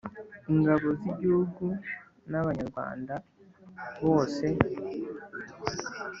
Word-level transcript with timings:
ingabo 0.51 0.87
z'igihugu 0.99 1.65
n'abanyarwanda 2.31 3.13
bose. 4.03 4.45